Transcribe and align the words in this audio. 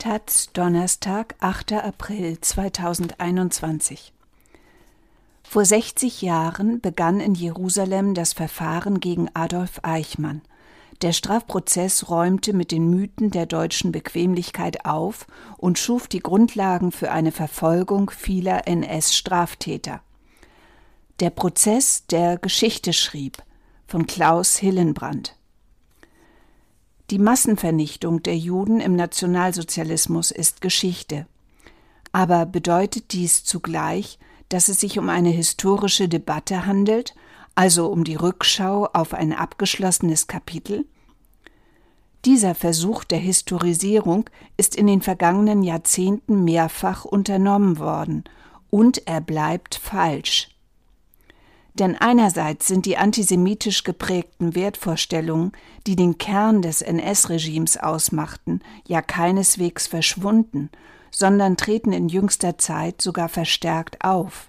Taz, 0.00 0.50
Donnerstag, 0.52 1.34
8. 1.40 1.72
April 1.72 2.40
2021. 2.40 4.12
Vor 5.42 5.64
60 5.64 6.22
Jahren 6.22 6.80
begann 6.80 7.18
in 7.18 7.34
Jerusalem 7.34 8.14
das 8.14 8.32
Verfahren 8.32 9.00
gegen 9.00 9.28
Adolf 9.34 9.80
Eichmann. 9.82 10.42
Der 11.02 11.12
Strafprozess 11.12 12.08
räumte 12.10 12.52
mit 12.52 12.70
den 12.70 12.88
Mythen 12.88 13.32
der 13.32 13.46
deutschen 13.46 13.90
Bequemlichkeit 13.90 14.84
auf 14.84 15.26
und 15.56 15.80
schuf 15.80 16.06
die 16.06 16.20
Grundlagen 16.20 16.92
für 16.92 17.10
eine 17.10 17.32
Verfolgung 17.32 18.08
vieler 18.10 18.68
NS-Straftäter. 18.68 20.00
Der 21.18 21.30
Prozess, 21.30 22.06
der 22.06 22.38
Geschichte 22.38 22.92
schrieb, 22.92 23.42
von 23.88 24.06
Klaus 24.06 24.58
Hillenbrand. 24.58 25.37
Die 27.10 27.18
Massenvernichtung 27.18 28.22
der 28.22 28.36
Juden 28.36 28.80
im 28.80 28.94
Nationalsozialismus 28.94 30.30
ist 30.30 30.60
Geschichte. 30.60 31.26
Aber 32.12 32.44
bedeutet 32.44 33.12
dies 33.12 33.44
zugleich, 33.44 34.18
dass 34.50 34.68
es 34.68 34.80
sich 34.80 34.98
um 34.98 35.08
eine 35.08 35.30
historische 35.30 36.08
Debatte 36.08 36.66
handelt, 36.66 37.14
also 37.54 37.86
um 37.86 38.04
die 38.04 38.14
Rückschau 38.16 38.86
auf 38.92 39.14
ein 39.14 39.32
abgeschlossenes 39.32 40.26
Kapitel? 40.26 40.84
Dieser 42.26 42.54
Versuch 42.54 43.04
der 43.04 43.18
Historisierung 43.18 44.28
ist 44.58 44.76
in 44.76 44.86
den 44.86 45.00
vergangenen 45.00 45.62
Jahrzehnten 45.62 46.44
mehrfach 46.44 47.06
unternommen 47.06 47.78
worden, 47.78 48.24
und 48.68 49.06
er 49.06 49.22
bleibt 49.22 49.76
falsch. 49.76 50.50
Denn 51.74 51.96
einerseits 51.96 52.66
sind 52.66 52.86
die 52.86 52.96
antisemitisch 52.96 53.84
geprägten 53.84 54.54
Wertvorstellungen, 54.54 55.52
die 55.86 55.96
den 55.96 56.18
Kern 56.18 56.62
des 56.62 56.82
NS-Regimes 56.82 57.76
ausmachten, 57.76 58.60
ja 58.86 59.00
keineswegs 59.00 59.86
verschwunden, 59.86 60.70
sondern 61.10 61.56
treten 61.56 61.92
in 61.92 62.08
jüngster 62.08 62.58
Zeit 62.58 63.00
sogar 63.00 63.28
verstärkt 63.28 64.04
auf. 64.04 64.48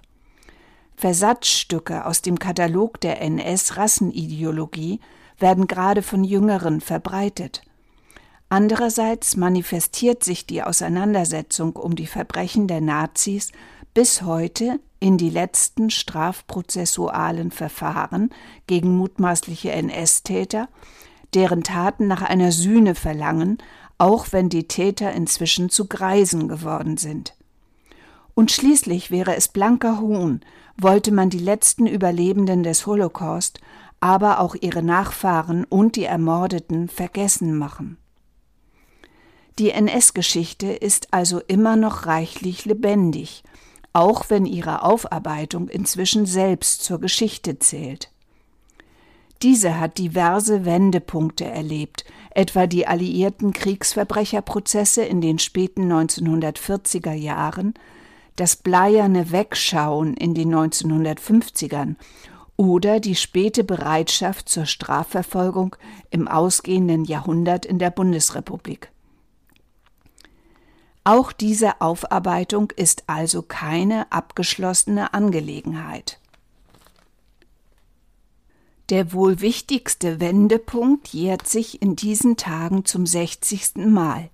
Versatzstücke 0.96 2.04
aus 2.04 2.20
dem 2.20 2.38
Katalog 2.38 3.00
der 3.00 3.22
NS-Rassenideologie 3.22 5.00
werden 5.38 5.66
gerade 5.66 6.02
von 6.02 6.24
Jüngeren 6.24 6.80
verbreitet. 6.80 7.62
Andererseits 8.50 9.36
manifestiert 9.36 10.24
sich 10.24 10.44
die 10.44 10.62
Auseinandersetzung 10.62 11.76
um 11.76 11.94
die 11.94 12.08
Verbrechen 12.08 12.66
der 12.66 12.80
Nazis 12.80 13.52
bis 13.94 14.22
heute 14.22 14.80
in 15.00 15.16
die 15.16 15.30
letzten 15.30 15.90
strafprozessualen 15.90 17.50
Verfahren 17.50 18.30
gegen 18.66 18.96
mutmaßliche 18.96 19.72
NS-Täter, 19.72 20.68
deren 21.34 21.62
Taten 21.62 22.06
nach 22.06 22.22
einer 22.22 22.52
Sühne 22.52 22.94
verlangen, 22.94 23.58
auch 23.98 24.28
wenn 24.30 24.48
die 24.48 24.68
Täter 24.68 25.12
inzwischen 25.12 25.70
zu 25.70 25.86
Greisen 25.86 26.48
geworden 26.48 26.96
sind. 26.96 27.34
Und 28.34 28.52
schließlich 28.52 29.10
wäre 29.10 29.36
es 29.36 29.48
blanker 29.48 30.00
Hohn, 30.00 30.40
wollte 30.78 31.12
man 31.12 31.30
die 31.30 31.38
letzten 31.38 31.86
Überlebenden 31.86 32.62
des 32.62 32.86
Holocaust, 32.86 33.60
aber 34.00 34.40
auch 34.40 34.54
ihre 34.58 34.82
Nachfahren 34.82 35.64
und 35.64 35.96
die 35.96 36.04
Ermordeten 36.04 36.88
vergessen 36.88 37.56
machen. 37.56 37.98
Die 39.58 39.72
NS-Geschichte 39.72 40.68
ist 40.68 41.12
also 41.12 41.40
immer 41.40 41.76
noch 41.76 42.06
reichlich 42.06 42.64
lebendig 42.64 43.42
auch 43.92 44.26
wenn 44.28 44.46
ihre 44.46 44.82
Aufarbeitung 44.82 45.68
inzwischen 45.68 46.26
selbst 46.26 46.84
zur 46.84 47.00
Geschichte 47.00 47.58
zählt. 47.58 48.10
Diese 49.42 49.80
hat 49.80 49.96
diverse 49.96 50.66
Wendepunkte 50.66 51.46
erlebt, 51.46 52.04
etwa 52.34 52.66
die 52.66 52.86
alliierten 52.86 53.52
Kriegsverbrecherprozesse 53.52 55.02
in 55.02 55.20
den 55.20 55.38
späten 55.38 55.90
1940er 55.90 57.14
Jahren, 57.14 57.74
das 58.36 58.56
bleierne 58.56 59.32
Wegschauen 59.32 60.14
in 60.14 60.34
den 60.34 60.54
1950ern 60.54 61.96
oder 62.56 63.00
die 63.00 63.14
späte 63.14 63.64
Bereitschaft 63.64 64.50
zur 64.50 64.66
Strafverfolgung 64.66 65.76
im 66.10 66.28
ausgehenden 66.28 67.04
Jahrhundert 67.04 67.64
in 67.64 67.78
der 67.78 67.90
Bundesrepublik. 67.90 68.92
Auch 71.10 71.32
diese 71.32 71.80
Aufarbeitung 71.80 72.70
ist 72.76 73.02
also 73.08 73.42
keine 73.42 74.12
abgeschlossene 74.12 75.12
Angelegenheit. 75.12 76.20
Der 78.90 79.12
wohl 79.12 79.40
wichtigste 79.40 80.20
Wendepunkt 80.20 81.08
jährt 81.08 81.48
sich 81.48 81.82
in 81.82 81.96
diesen 81.96 82.36
Tagen 82.36 82.84
zum 82.84 83.06
60. 83.06 83.88
Mal. 83.88 84.30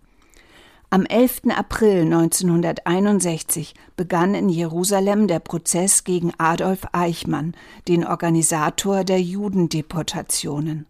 Am 0.90 1.06
11. 1.06 1.44
April 1.56 2.02
1961 2.02 3.74
begann 3.96 4.34
in 4.34 4.50
Jerusalem 4.50 5.28
der 5.28 5.38
Prozess 5.38 6.04
gegen 6.04 6.34
Adolf 6.36 6.88
Eichmann, 6.92 7.54
den 7.88 8.06
Organisator 8.06 9.02
der 9.02 9.22
Judendeportationen. 9.22 10.84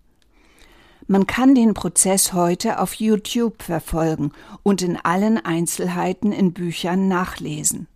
Man 1.09 1.28
kann 1.28 1.55
den 1.55 1.72
Prozess 1.72 2.33
heute 2.33 2.81
auf 2.81 2.94
YouTube 2.94 3.62
verfolgen 3.62 4.33
und 4.65 4.83
in 4.83 4.97
allen 4.97 5.39
Einzelheiten 5.39 6.33
in 6.33 6.53
Büchern 6.53 7.06
nachlesen. 7.06 7.87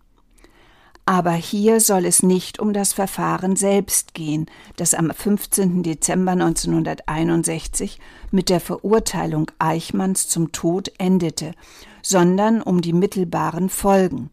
Aber 1.05 1.33
hier 1.33 1.81
soll 1.81 2.05
es 2.05 2.23
nicht 2.23 2.59
um 2.59 2.71
das 2.71 2.93
Verfahren 2.93 3.57
selbst 3.57 4.13
gehen, 4.13 4.45
das 4.77 4.93
am 4.93 5.11
15. 5.11 5.83
Dezember 5.83 6.31
1961 6.31 7.99
mit 8.29 8.47
der 8.47 8.61
Verurteilung 8.61 9.51
Eichmanns 9.59 10.29
zum 10.29 10.53
Tod 10.53 10.89
endete, 10.97 11.53
sondern 12.01 12.61
um 12.61 12.79
die 12.79 12.93
mittelbaren 12.93 13.69
Folgen. 13.69 14.29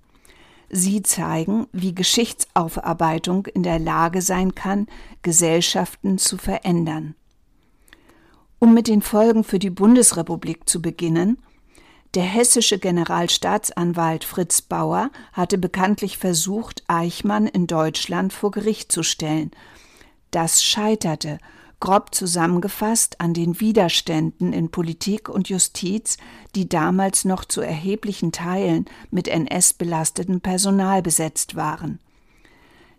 Sie 0.70 1.02
zeigen, 1.02 1.66
wie 1.72 1.94
Geschichtsaufarbeitung 1.94 3.46
in 3.46 3.64
der 3.64 3.80
Lage 3.80 4.22
sein 4.22 4.54
kann, 4.54 4.86
Gesellschaften 5.22 6.18
zu 6.18 6.36
verändern. 6.36 7.16
Um 8.58 8.74
mit 8.74 8.88
den 8.88 9.02
Folgen 9.02 9.44
für 9.44 9.58
die 9.58 9.70
Bundesrepublik 9.70 10.68
zu 10.68 10.82
beginnen, 10.82 11.38
der 12.14 12.24
hessische 12.24 12.78
Generalstaatsanwalt 12.78 14.24
Fritz 14.24 14.62
Bauer 14.62 15.10
hatte 15.32 15.58
bekanntlich 15.58 16.18
versucht, 16.18 16.82
Eichmann 16.88 17.46
in 17.46 17.66
Deutschland 17.66 18.32
vor 18.32 18.50
Gericht 18.50 18.90
zu 18.90 19.02
stellen. 19.02 19.50
Das 20.30 20.62
scheiterte, 20.62 21.38
grob 21.80 22.14
zusammengefasst, 22.14 23.20
an 23.20 23.34
den 23.34 23.60
Widerständen 23.60 24.52
in 24.52 24.70
Politik 24.70 25.28
und 25.28 25.48
Justiz, 25.48 26.16
die 26.54 26.68
damals 26.68 27.24
noch 27.24 27.44
zu 27.44 27.60
erheblichen 27.60 28.32
Teilen 28.32 28.86
mit 29.10 29.28
NS 29.28 29.74
belastetem 29.74 30.40
Personal 30.40 31.02
besetzt 31.02 31.56
waren. 31.56 32.00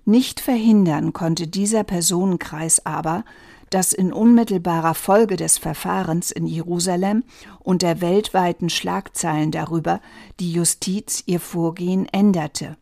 Nicht 0.05 0.39
verhindern 0.39 1.13
konnte 1.13 1.47
dieser 1.47 1.83
Personenkreis 1.83 2.85
aber, 2.85 3.25
dass 3.69 3.93
in 3.93 4.13
unmittelbarer 4.13 4.93
Folge 4.93 5.35
des 5.35 5.57
Verfahrens 5.57 6.31
in 6.31 6.47
Jerusalem 6.47 7.23
und 7.59 7.81
der 7.81 8.01
weltweiten 8.01 8.69
Schlagzeilen 8.69 9.51
darüber 9.51 10.01
die 10.39 10.51
Justiz 10.51 11.23
ihr 11.25 11.39
Vorgehen 11.39 12.07
änderte. 12.11 12.77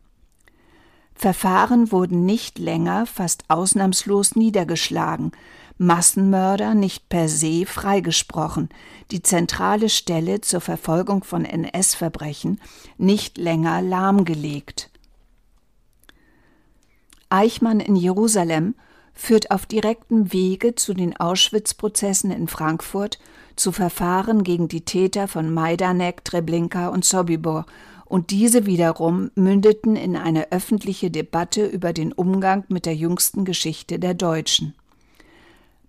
Verfahren 1.14 1.90
wurden 1.90 2.24
nicht 2.24 2.58
länger 2.58 3.04
fast 3.04 3.44
ausnahmslos 3.48 4.36
niedergeschlagen, 4.36 5.32
Massenmörder 5.76 6.74
nicht 6.74 7.08
per 7.08 7.28
se 7.28 7.66
freigesprochen, 7.66 8.68
die 9.10 9.22
zentrale 9.22 9.88
Stelle 9.88 10.40
zur 10.40 10.60
Verfolgung 10.60 11.24
von 11.24 11.44
NS-Verbrechen 11.44 12.60
nicht 12.98 13.38
länger 13.38 13.82
lahmgelegt. 13.82 14.90
Eichmann 17.30 17.80
in 17.80 17.96
Jerusalem 17.96 18.74
führt 19.18 19.50
auf 19.50 19.66
direktem 19.66 20.32
Wege 20.32 20.76
zu 20.76 20.94
den 20.94 21.16
Auschwitz-Prozessen 21.16 22.30
in 22.30 22.46
Frankfurt, 22.46 23.18
zu 23.56 23.72
Verfahren 23.72 24.44
gegen 24.44 24.68
die 24.68 24.82
Täter 24.84 25.26
von 25.26 25.52
Majdanek, 25.52 26.24
Treblinka 26.24 26.88
und 26.88 27.04
Sobibor, 27.04 27.66
und 28.04 28.30
diese 28.30 28.64
wiederum 28.64 29.30
mündeten 29.34 29.96
in 29.96 30.16
eine 30.16 30.52
öffentliche 30.52 31.10
Debatte 31.10 31.66
über 31.66 31.92
den 31.92 32.12
Umgang 32.12 32.64
mit 32.68 32.86
der 32.86 32.94
jüngsten 32.94 33.44
Geschichte 33.44 33.98
der 33.98 34.14
Deutschen. 34.14 34.74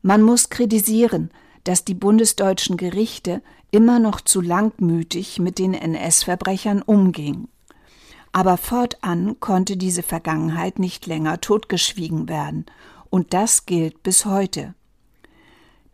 Man 0.01 0.23
muss 0.23 0.49
kritisieren, 0.49 1.29
dass 1.65 1.85
die 1.85 1.93
bundesdeutschen 1.93 2.77
Gerichte 2.77 3.43
immer 3.69 3.99
noch 3.99 4.21
zu 4.21 4.41
langmütig 4.41 5.39
mit 5.39 5.59
den 5.59 5.75
NS-Verbrechern 5.75 6.81
umgingen. 6.81 7.47
Aber 8.31 8.57
fortan 8.57 9.39
konnte 9.39 9.77
diese 9.77 10.03
Vergangenheit 10.03 10.79
nicht 10.79 11.05
länger 11.05 11.39
totgeschwiegen 11.39 12.27
werden, 12.27 12.65
und 13.09 13.33
das 13.33 13.65
gilt 13.65 14.03
bis 14.03 14.25
heute. 14.25 14.73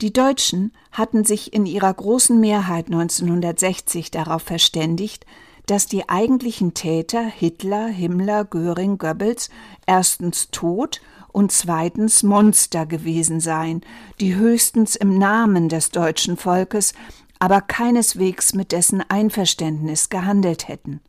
Die 0.02 0.12
Deutschen 0.12 0.74
hatten 0.92 1.24
sich 1.24 1.54
in 1.54 1.66
ihrer 1.66 1.94
großen 1.94 2.40
Mehrheit 2.40 2.88
1960 2.88 4.12
darauf 4.12 4.42
verständigt, 4.42 5.26
dass 5.66 5.88
die 5.88 6.10
eigentlichen 6.10 6.74
Täter 6.74 7.24
Hitler, 7.26 7.88
Himmler, 7.88 8.46
Göring, 8.46 8.98
Goebbels 8.98 9.50
erstens 9.86 10.52
tot 10.52 11.02
und 11.32 11.52
zweitens 11.52 12.24
Monster 12.24 12.86
gewesen 12.86 13.40
seien, 13.40 13.82
die 14.20 14.36
höchstens 14.36 14.96
im 14.96 15.18
Namen 15.18 15.70
des 15.70 15.92
deutschen 15.92 16.38
Volkes 16.38 16.94
aber 17.40 17.62
keineswegs 17.62 18.54
mit 18.54 18.72
dessen 18.72 19.02
Einverständnis 19.02 20.10
gehandelt 20.10 20.68
hätten. 20.68 21.02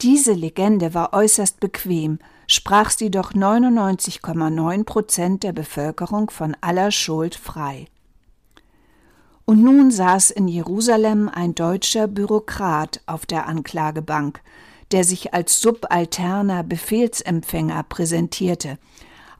Diese 0.00 0.32
Legende 0.32 0.94
war 0.94 1.12
äußerst 1.12 1.60
bequem, 1.60 2.18
sprach 2.48 2.90
sie 2.90 3.10
doch 3.10 3.32
99,9 3.32 4.84
Prozent 4.84 5.42
der 5.44 5.52
Bevölkerung 5.52 6.30
von 6.30 6.56
aller 6.60 6.90
Schuld 6.90 7.34
frei. 7.34 7.86
Und 9.44 9.62
nun 9.62 9.90
saß 9.90 10.30
in 10.30 10.48
Jerusalem 10.48 11.28
ein 11.28 11.54
deutscher 11.54 12.08
Bürokrat 12.08 13.00
auf 13.06 13.24
der 13.26 13.46
Anklagebank, 13.46 14.40
der 14.90 15.04
sich 15.04 15.34
als 15.34 15.60
subalterner 15.60 16.64
Befehlsempfänger 16.64 17.82
präsentierte, 17.84 18.78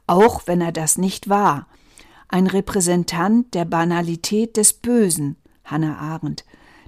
auch 0.07 0.43
wenn 0.45 0.61
er 0.61 0.71
das 0.71 0.97
nicht 0.97 1.29
war, 1.29 1.67
ein 2.27 2.47
Repräsentant 2.47 3.53
der 3.55 3.65
Banalität 3.65 4.57
des 4.57 4.73
Bösen, 4.73 5.35
Hannah 5.65 5.97
Arendt, 5.97 6.45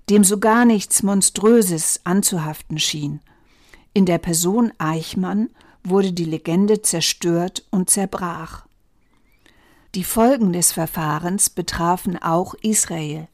dem 0.09 0.23
so 0.23 0.39
gar 0.39 0.65
nichts 0.65 1.03
Monströses 1.03 2.01
anzuhaften 2.03 2.77
schien. 2.77 3.21
In 3.93 4.05
der 4.05 4.19
Person 4.19 4.71
Eichmann 4.77 5.49
wurde 5.83 6.13
die 6.13 6.25
Legende 6.25 6.81
zerstört 6.81 7.65
und 7.71 7.89
zerbrach. 7.89 8.65
Die 9.95 10.03
Folgen 10.03 10.53
des 10.53 10.71
Verfahrens 10.71 11.49
betrafen 11.49 12.21
auch 12.21 12.53
Israel. 12.61 13.27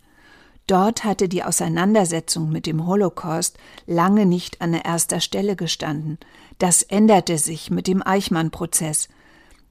Dort 0.66 1.04
hatte 1.04 1.30
die 1.30 1.44
Auseinandersetzung 1.44 2.52
mit 2.52 2.66
dem 2.66 2.88
Holocaust 2.88 3.58
lange 3.86 4.26
nicht 4.26 4.62
an 4.62 4.74
erster 4.74 5.22
Stelle 5.22 5.56
gestanden. 5.56 6.18
Das 6.58 6.84
änderte 6.84 7.38
sich 7.38 7.70
mit 7.70 7.88
dem 7.88 8.06
Eichmann-Prozess. 8.06 9.08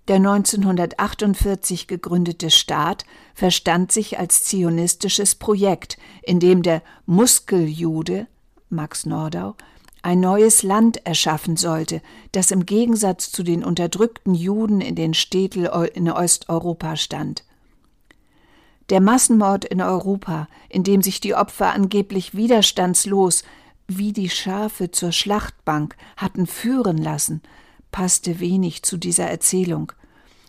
Der 0.09 0.17
1948 0.17 1.89
gegründete 1.89 2.51
Staat 2.51 3.05
verstand 3.35 3.91
sich 3.91 4.19
als 4.19 4.45
zionistisches 4.45 5.35
Projekt, 5.35 5.99
in 6.23 6.39
dem 6.39 6.63
der 6.63 6.83
Muskeljude 7.05 8.29
Max 8.69 9.05
Nordau 9.05 9.57
ein 10.07 10.21
neues 10.21 10.63
Land 10.63 11.05
erschaffen 11.05 11.57
sollte, 11.57 12.01
das 12.31 12.53
im 12.53 12.65
Gegensatz 12.65 13.33
zu 13.33 13.43
den 13.43 13.65
unterdrückten 13.65 14.37
Juden 14.37 14.81
in 14.81 14.95
den 14.95 15.15
Städten 15.15 15.67
in 15.95 16.09
Osteuropa 16.09 16.95
stand. 16.95 17.43
Der 18.89 19.01
Massenmord 19.01 19.65
in 19.65 19.83
Europa, 19.83 20.47
in 20.69 20.85
dem 20.85 21.03
sich 21.03 21.21
die 21.21 21.35
Opfer 21.35 21.73
angeblich 21.73 22.37
widerstandslos 22.37 23.43
wie 23.89 24.13
die 24.13 24.31
Schafe 24.31 24.93
zur 24.93 25.11
Schlachtbank 25.11 25.97
hatten 26.17 26.47
führen 26.47 26.99
lassen, 26.99 27.43
passte 27.91 28.39
wenig 28.39 28.85
zu 28.85 28.99
dieser 28.99 29.27
Erzählung. 29.27 29.91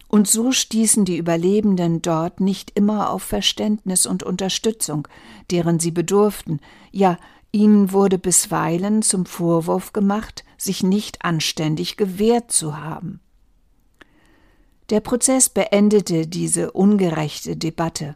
Und 0.08 0.28
so 0.28 0.52
stießen 0.52 1.04
die 1.04 1.18
Überlebenden 1.18 2.04
dort 2.04 2.42
nicht 2.42 2.74
immer 2.76 3.10
auf 3.10 3.24
Verständnis 3.24 4.06
und 4.06 4.22
Unterstützung, 4.22 5.08
deren 5.50 5.80
sie 5.80 5.92
bedurften, 5.92 6.60
ja, 6.92 7.18
Ihnen 7.58 7.92
wurde 7.92 8.20
bisweilen 8.20 9.02
zum 9.02 9.26
Vorwurf 9.26 9.92
gemacht, 9.92 10.44
sich 10.60 10.84
nicht 10.84 11.26
anständig 11.26 11.98
gewehrt 11.98 12.52
zu 12.52 12.78
haben. 12.78 13.20
Der 14.92 15.00
Prozess 15.00 15.50
beendete 15.50 16.28
diese 16.28 16.72
ungerechte 16.72 17.58
Debatte. 17.58 18.16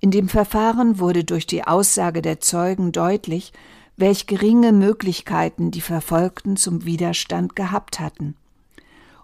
In 0.00 0.10
dem 0.10 0.28
Verfahren 0.28 0.98
wurde 0.98 1.24
durch 1.24 1.46
die 1.46 1.64
Aussage 1.64 2.20
der 2.20 2.40
Zeugen 2.40 2.92
deutlich, 2.92 3.54
welch 3.96 4.26
geringe 4.26 4.72
Möglichkeiten 4.72 5.70
die 5.70 5.80
Verfolgten 5.80 6.58
zum 6.58 6.84
Widerstand 6.84 7.56
gehabt 7.56 7.98
hatten. 7.98 8.36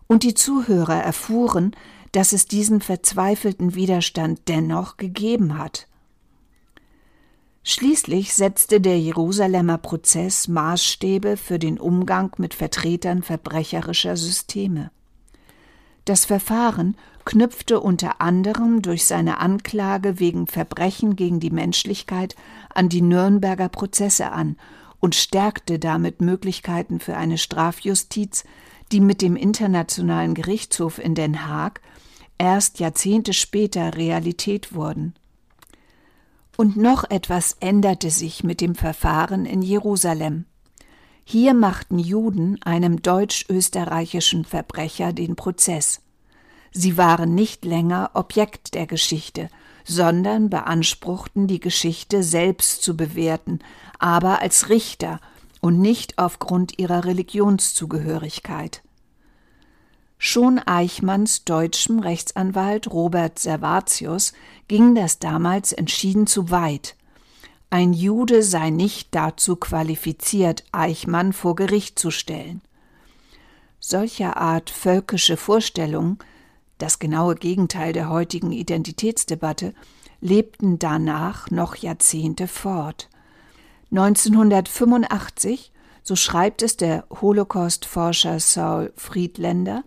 Und 0.06 0.22
die 0.22 0.32
Zuhörer 0.32 1.02
erfuhren, 1.02 1.76
dass 2.12 2.32
es 2.32 2.46
diesen 2.46 2.80
verzweifelten 2.80 3.74
Widerstand 3.74 4.48
dennoch 4.48 4.96
gegeben 4.96 5.58
hat. 5.58 5.88
Schließlich 7.64 8.34
setzte 8.34 8.80
der 8.80 8.98
Jerusalemer 8.98 9.78
Prozess 9.78 10.48
Maßstäbe 10.48 11.36
für 11.36 11.60
den 11.60 11.78
Umgang 11.78 12.32
mit 12.38 12.54
Vertretern 12.54 13.22
verbrecherischer 13.22 14.16
Systeme. 14.16 14.90
Das 16.04 16.24
Verfahren 16.24 16.96
knüpfte 17.24 17.78
unter 17.78 18.20
anderem 18.20 18.82
durch 18.82 19.04
seine 19.04 19.38
Anklage 19.38 20.18
wegen 20.18 20.48
Verbrechen 20.48 21.14
gegen 21.14 21.38
die 21.38 21.52
Menschlichkeit 21.52 22.34
an 22.74 22.88
die 22.88 23.02
Nürnberger 23.02 23.68
Prozesse 23.68 24.32
an 24.32 24.56
und 24.98 25.14
stärkte 25.14 25.78
damit 25.78 26.20
Möglichkeiten 26.20 26.98
für 26.98 27.16
eine 27.16 27.38
Strafjustiz, 27.38 28.42
die 28.90 29.00
mit 29.00 29.22
dem 29.22 29.36
Internationalen 29.36 30.34
Gerichtshof 30.34 30.98
in 30.98 31.14
Den 31.14 31.46
Haag 31.46 31.80
erst 32.38 32.80
Jahrzehnte 32.80 33.32
später 33.32 33.94
Realität 33.94 34.74
wurden. 34.74 35.14
Und 36.56 36.76
noch 36.76 37.04
etwas 37.10 37.56
änderte 37.60 38.10
sich 38.10 38.44
mit 38.44 38.60
dem 38.60 38.74
Verfahren 38.74 39.46
in 39.46 39.62
Jerusalem. 39.62 40.44
Hier 41.24 41.54
machten 41.54 41.98
Juden 41.98 42.60
einem 42.62 43.00
deutsch-österreichischen 43.00 44.44
Verbrecher 44.44 45.12
den 45.12 45.36
Prozess. 45.36 46.00
Sie 46.72 46.96
waren 46.96 47.34
nicht 47.34 47.64
länger 47.64 48.10
Objekt 48.14 48.74
der 48.74 48.86
Geschichte, 48.86 49.48
sondern 49.84 50.50
beanspruchten 50.50 51.46
die 51.46 51.60
Geschichte 51.60 52.22
selbst 52.22 52.82
zu 52.82 52.96
bewerten, 52.96 53.60
aber 53.98 54.40
als 54.40 54.68
Richter 54.68 55.20
und 55.60 55.80
nicht 55.80 56.18
aufgrund 56.18 56.78
ihrer 56.78 57.04
Religionszugehörigkeit. 57.04 58.82
Schon 60.24 60.60
Eichmanns 60.60 61.44
deutschem 61.44 61.98
Rechtsanwalt 61.98 62.88
Robert 62.92 63.40
Servatius 63.40 64.32
ging 64.68 64.94
das 64.94 65.18
damals 65.18 65.72
entschieden 65.72 66.28
zu 66.28 66.52
weit. 66.52 66.94
Ein 67.70 67.92
Jude 67.92 68.44
sei 68.44 68.70
nicht 68.70 69.08
dazu 69.16 69.56
qualifiziert, 69.56 70.62
Eichmann 70.70 71.32
vor 71.32 71.56
Gericht 71.56 71.98
zu 71.98 72.12
stellen. 72.12 72.62
Solcher 73.80 74.36
Art 74.36 74.70
völkische 74.70 75.36
Vorstellungen, 75.36 76.20
das 76.78 77.00
genaue 77.00 77.34
Gegenteil 77.34 77.92
der 77.92 78.08
heutigen 78.08 78.52
Identitätsdebatte, 78.52 79.74
lebten 80.20 80.78
danach 80.78 81.50
noch 81.50 81.74
Jahrzehnte 81.74 82.46
fort. 82.46 83.08
1985, 83.90 85.72
so 86.04 86.14
schreibt 86.14 86.62
es 86.62 86.76
der 86.76 87.06
Holocaust-Forscher 87.10 88.38
Saul 88.38 88.92
Friedländer, 88.96 89.82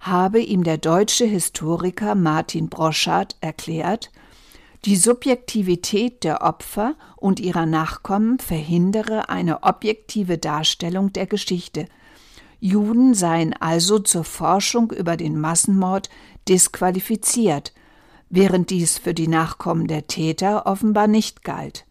habe 0.00 0.40
ihm 0.40 0.64
der 0.64 0.78
deutsche 0.78 1.26
Historiker 1.26 2.14
Martin 2.14 2.68
Broschardt 2.68 3.36
erklärt, 3.40 4.10
die 4.86 4.96
Subjektivität 4.96 6.24
der 6.24 6.40
Opfer 6.40 6.94
und 7.16 7.38
ihrer 7.38 7.66
Nachkommen 7.66 8.38
verhindere 8.38 9.28
eine 9.28 9.62
objektive 9.62 10.38
Darstellung 10.38 11.12
der 11.12 11.26
Geschichte. 11.26 11.86
Juden 12.60 13.12
seien 13.12 13.52
also 13.52 13.98
zur 13.98 14.24
Forschung 14.24 14.90
über 14.90 15.18
den 15.18 15.38
Massenmord 15.38 16.08
disqualifiziert, 16.48 17.74
während 18.30 18.70
dies 18.70 18.96
für 18.96 19.12
die 19.12 19.28
Nachkommen 19.28 19.86
der 19.86 20.06
Täter 20.06 20.66
offenbar 20.66 21.08
nicht 21.08 21.44
galt. 21.44 21.84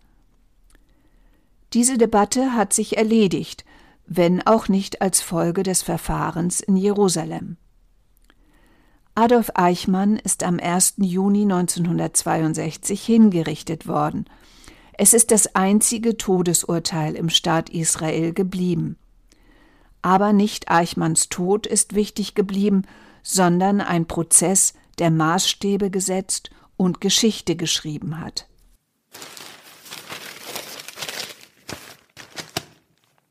Diese 1.74 2.00
Debatte 2.00 2.54
hat 2.54 2.74
sich 2.74 2.98
erledigt, 2.98 3.66
wenn 4.08 4.46
auch 4.48 4.68
nicht 4.68 5.04
als 5.04 5.22
Folge 5.22 5.62
des 5.62 5.84
Verfahrens 5.84 6.60
in 6.60 6.76
Jerusalem. 6.76 7.58
Adolf 9.22 9.52
Eichmann 9.54 10.16
ist 10.16 10.44
am 10.44 10.62
1. 10.62 10.94
Juni 11.00 11.42
1962 11.42 13.04
hingerichtet 13.04 13.86
worden. 13.86 14.24
Es 14.94 15.14
ist 15.14 15.32
das 15.32 15.56
einzige 15.58 16.16
Todesurteil 16.16 17.16
im 17.16 17.28
Staat 17.28 17.70
Israel 17.70 18.32
geblieben. 18.32 18.96
Aber 20.02 20.32
nicht 20.32 20.72
Eichmanns 20.72 21.28
Tod 21.28 21.68
ist 21.68 21.96
wichtig 21.96 22.34
geblieben, 22.34 22.84
sondern 23.22 23.82
ein 23.82 24.06
Prozess, 24.06 24.74
der 25.00 25.12
Maßstäbe 25.12 25.90
gesetzt 25.90 26.50
und 26.78 27.02
Geschichte 27.02 27.58
geschrieben 27.58 28.22
hat. 28.22 28.48